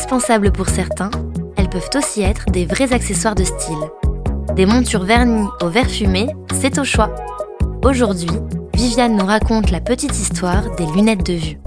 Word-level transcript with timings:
indispensables 0.00 0.50
pour 0.50 0.70
certains, 0.70 1.10
elles 1.58 1.68
peuvent 1.68 1.90
aussi 1.94 2.22
être 2.22 2.46
des 2.50 2.64
vrais 2.64 2.94
accessoires 2.94 3.34
de 3.34 3.44
style. 3.44 3.76
Des 4.56 4.64
montures 4.64 5.04
vernies 5.04 5.46
au 5.60 5.68
verre 5.68 5.90
fumé, 5.90 6.26
c'est 6.58 6.78
au 6.78 6.84
choix. 6.84 7.14
Aujourd'hui, 7.84 8.30
Viviane 8.72 9.18
nous 9.18 9.26
raconte 9.26 9.70
la 9.70 9.82
petite 9.82 10.18
histoire 10.18 10.74
des 10.76 10.86
lunettes 10.86 11.26
de 11.26 11.34
vue. 11.34 11.58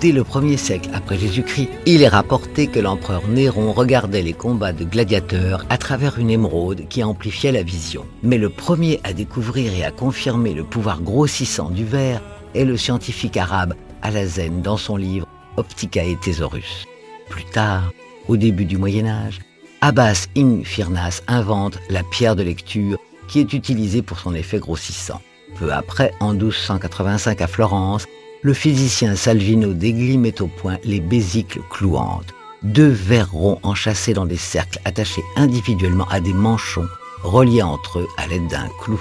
Dès 0.00 0.12
le 0.12 0.22
1er 0.22 0.56
siècle 0.56 0.88
après 0.94 1.18
Jésus-Christ, 1.18 1.68
il 1.84 2.02
est 2.02 2.08
rapporté 2.08 2.66
que 2.66 2.80
l'empereur 2.80 3.28
Néron 3.28 3.72
regardait 3.72 4.22
les 4.22 4.32
combats 4.32 4.72
de 4.72 4.84
gladiateurs 4.84 5.66
à 5.68 5.76
travers 5.76 6.18
une 6.18 6.30
émeraude 6.30 6.88
qui 6.88 7.04
amplifiait 7.04 7.52
la 7.52 7.62
vision. 7.62 8.06
Mais 8.22 8.38
le 8.38 8.48
premier 8.48 8.98
à 9.04 9.12
découvrir 9.12 9.74
et 9.74 9.84
à 9.84 9.90
confirmer 9.90 10.54
le 10.54 10.64
pouvoir 10.64 11.02
grossissant 11.02 11.68
du 11.68 11.84
verre 11.84 12.22
est 12.54 12.64
le 12.64 12.78
scientifique 12.78 13.36
arabe 13.36 13.74
Alazen 14.00 14.62
dans 14.62 14.78
son 14.78 14.96
livre 14.96 15.26
Optica 15.60 16.02
et 16.02 16.16
Thesaurus. 16.16 16.86
Plus 17.28 17.44
tard, 17.44 17.92
au 18.28 18.36
début 18.36 18.64
du 18.64 18.78
Moyen 18.78 19.06
Âge, 19.06 19.40
Abbas 19.82 20.26
ibn 20.34 20.62
Firnas 20.64 21.22
invente 21.28 21.78
la 21.90 22.02
pierre 22.02 22.34
de 22.34 22.42
lecture 22.42 22.98
qui 23.28 23.40
est 23.40 23.52
utilisée 23.52 24.02
pour 24.02 24.18
son 24.18 24.34
effet 24.34 24.58
grossissant. 24.58 25.20
Peu 25.58 25.72
après, 25.72 26.12
en 26.20 26.32
1285 26.32 27.42
à 27.42 27.46
Florence, 27.46 28.06
le 28.42 28.54
physicien 28.54 29.16
Salvino 29.16 29.74
Degli 29.74 30.16
met 30.16 30.40
au 30.40 30.46
point 30.46 30.78
les 30.84 31.00
bésicles 31.00 31.60
clouantes, 31.70 32.32
deux 32.62 32.88
verres 32.88 33.32
ronds 33.32 33.60
enchâssés 33.62 34.14
dans 34.14 34.26
des 34.26 34.38
cercles 34.38 34.80
attachés 34.86 35.22
individuellement 35.36 36.08
à 36.10 36.20
des 36.20 36.32
manchons 36.32 36.88
reliés 37.22 37.62
entre 37.62 37.98
eux 37.98 38.08
à 38.16 38.26
l'aide 38.26 38.48
d'un 38.48 38.68
clou. 38.80 39.00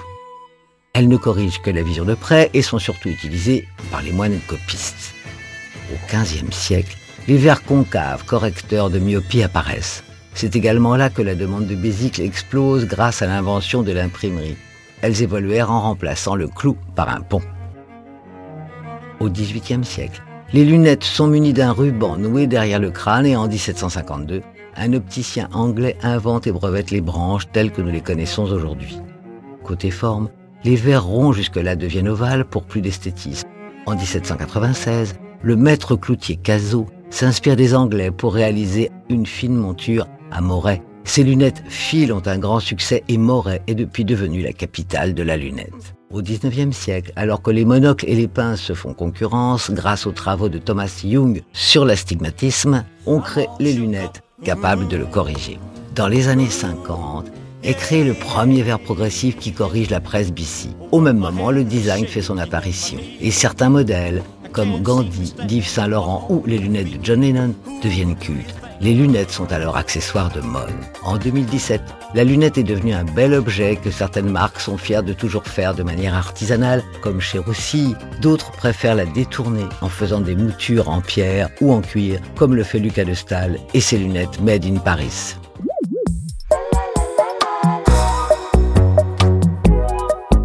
Elles 0.94 1.08
ne 1.08 1.18
corrigent 1.18 1.62
que 1.62 1.70
la 1.70 1.84
vision 1.84 2.04
de 2.04 2.16
près 2.16 2.50
et 2.54 2.62
sont 2.62 2.80
surtout 2.80 3.10
utilisées 3.10 3.66
par 3.92 4.02
les 4.02 4.12
moines 4.12 4.40
copistes. 4.48 5.16
Au 5.92 5.98
XVe 6.08 6.52
siècle, 6.52 6.98
les 7.28 7.38
verres 7.38 7.64
concaves 7.64 8.26
correcteurs 8.26 8.90
de 8.90 9.00
myopie 9.00 9.44
apparaissent. 9.44 10.04
C'est 10.34 10.56
également 10.56 10.96
là 10.96 11.10
que 11.10 11.22
la 11.22 11.36
demande 11.36 11.68
de 11.68 11.76
bésicles 11.76 12.22
explose 12.22 12.86
grâce 12.86 13.22
à 13.22 13.28
l'invention 13.28 13.84
de 13.84 13.92
l'imprimerie. 13.92 14.58
Elles 15.02 15.22
évoluèrent 15.22 15.72
en 15.72 15.82
remplaçant 15.82 16.36
le 16.36 16.48
clou 16.48 16.78
par 16.96 17.10
un 17.10 17.22
pont 17.22 17.42
au 19.20 19.30
XVIIIe 19.30 19.84
siècle. 19.84 20.22
Les 20.54 20.66
lunettes 20.66 21.04
sont 21.04 21.28
munies 21.28 21.54
d'un 21.54 21.72
ruban 21.72 22.18
noué 22.18 22.48
derrière 22.48 22.80
le 22.80 22.90
crâne 22.90 23.26
et 23.26 23.36
en 23.36 23.48
1752, 23.48 24.42
un 24.76 24.94
opticien 24.94 25.48
anglais 25.52 25.98
invente 26.02 26.48
et 26.48 26.52
brevette 26.52 26.92
les 26.92 27.02
branches 27.02 27.48
telles 27.52 27.72
que 27.72 27.82
nous 27.82 27.92
les 27.92 28.02
connaissons 28.02 28.44
aujourd'hui. 28.52 29.00
Côté 29.64 29.92
forme, 29.92 30.30
les 30.64 30.76
verres 30.76 31.06
ronds 31.06 31.34
jusque-là 31.34 31.76
deviennent 31.76 32.08
ovales 32.08 32.46
pour 32.46 32.64
plus 32.64 32.82
d'esthétisme. 32.82 33.48
En 33.86 33.96
1796, 33.96 35.16
le 35.42 35.56
maître 35.56 35.96
cloutier 35.96 36.36
Cazot 36.36 36.88
s'inspire 37.10 37.56
des 37.56 37.76
Anglais 37.76 38.12
pour 38.12 38.34
réaliser 38.34 38.92
une 39.10 39.26
fine 39.26 39.56
monture 39.56 40.08
à 40.32 40.42
Moret. 40.42 40.82
Ces 41.06 41.24
lunettes 41.24 41.64
fil 41.68 42.14
ont 42.14 42.22
un 42.26 42.38
grand 42.38 42.60
succès 42.60 43.04
et 43.08 43.18
Moret 43.18 43.62
est 43.68 43.76
depuis 43.76 44.06
devenu 44.06 44.42
la 44.42 44.54
capitale 44.54 45.14
de 45.14 45.24
la 45.24 45.38
lunette. 45.38 45.96
Au 46.12 46.22
XIXe 46.22 46.76
siècle, 46.76 47.14
alors 47.16 47.42
que 47.42 47.52
les 47.52 47.66
monocles 47.66 48.06
et 48.08 48.16
les 48.16 48.28
pinces 48.28 48.62
se 48.62 48.74
font 48.74 48.94
concurrence 48.94 49.72
grâce 49.72 50.06
aux 50.06 50.12
travaux 50.12 50.50
de 50.50 50.58
Thomas 50.58 51.02
Young 51.04 51.42
sur 51.54 51.86
l'astigmatisme, 51.86 52.84
on 53.06 53.20
crée 53.20 53.48
les 53.60 53.74
lunettes 53.74 54.22
capables 54.44 54.88
de 54.88 54.98
le 54.98 55.06
corriger. 55.06 55.60
Dans 55.96 56.08
les 56.08 56.28
années 56.28 56.50
50, 56.50 57.28
est 57.64 57.74
créé 57.74 58.04
le 58.04 58.14
premier 58.14 58.62
verre 58.62 58.80
progressif 58.80 59.38
qui 59.38 59.52
corrige 59.52 59.90
la 59.90 60.00
presbytie. 60.00 60.76
Au 60.92 61.00
même 61.00 61.18
moment, 61.18 61.52
le 61.52 61.64
design 61.64 62.06
fait 62.06 62.22
son 62.22 62.38
apparition. 62.38 63.00
Et 63.20 63.32
certains 63.32 63.70
modèles, 63.70 64.24
comme 64.52 64.82
Gandhi, 64.82 65.34
d'Yves 65.46 65.68
Saint 65.68 65.88
Laurent 65.88 66.26
ou 66.30 66.44
les 66.46 66.58
lunettes 66.58 66.92
de 66.92 67.00
John 67.04 67.22
Lennon, 67.22 67.54
deviennent 67.84 68.16
cultes. 68.16 68.56
Les 68.82 68.94
lunettes 68.94 69.32
sont 69.32 69.52
alors 69.52 69.76
accessoires 69.76 70.32
de 70.32 70.40
mode. 70.40 70.70
En 71.04 71.18
2017, 71.18 71.82
la 72.16 72.24
lunette 72.24 72.58
est 72.58 72.64
devenue 72.64 72.94
un 72.94 73.04
bel 73.04 73.34
objet 73.34 73.76
que 73.76 73.92
certaines 73.92 74.30
marques 74.30 74.62
sont 74.62 74.78
fières 74.78 75.04
de 75.04 75.12
toujours 75.12 75.44
faire 75.44 75.76
de 75.76 75.84
manière 75.84 76.16
artisanale, 76.16 76.82
comme 77.02 77.20
chez 77.20 77.40
Roussy. 77.40 77.94
D'autres 78.22 78.52
préfèrent 78.52 78.96
la 78.96 79.06
détourner 79.06 79.66
en 79.82 79.90
faisant 79.90 80.22
des 80.22 80.36
moutures 80.36 80.88
en 80.88 81.02
pierre 81.02 81.50
ou 81.60 81.74
en 81.74 81.82
cuir, 81.82 82.22
comme 82.38 82.56
le 82.56 82.64
fait 82.64 82.80
Lucas 82.80 83.04
de 83.04 83.14
Stahl 83.14 83.60
et 83.74 83.82
ses 83.82 83.98
lunettes 83.98 84.40
Made 84.40 84.66
in 84.66 84.78
Paris. 84.78 85.36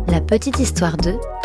La 0.09 0.21
Petite 0.21 0.59
Histoire 0.59 0.97
2 0.97 1.15